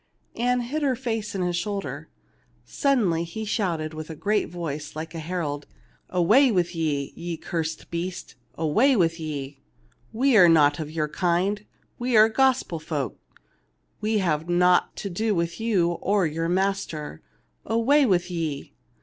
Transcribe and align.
Ann 0.35 0.61
hid 0.61 0.81
her 0.81 0.95
face 0.95 1.35
on 1.35 1.43
his 1.43 1.55
shoulder. 1.55 2.09
Suddenly 2.65 3.23
he 3.23 3.45
shouted, 3.45 3.93
with 3.93 4.09
a 4.09 4.15
great 4.15 4.49
voice 4.49 4.95
like 4.95 5.13
a 5.13 5.19
herald: 5.19 5.67
"Away 6.09 6.51
with 6.51 6.73
ye, 6.73 7.13
ye 7.15 7.37
cursed 7.37 7.91
beast! 7.91 8.33
away 8.55 8.95
with 8.95 9.19
ye! 9.19 9.59
We 10.11 10.35
are 10.37 10.49
not 10.49 10.79
of 10.79 10.89
your 10.89 11.07
kind; 11.07 11.63
we 11.99 12.17
are 12.17 12.29
gospel 12.29 12.79
folk. 12.79 13.15
We 13.99 14.17
have 14.17 14.49
naught 14.49 14.95
to 14.95 15.09
do 15.11 15.35
with 15.35 15.59
you 15.59 15.91
or 15.91 16.25
your 16.25 16.49
master. 16.49 17.21
Away 17.63 18.03
with 18.07 18.31
ye 18.31 18.73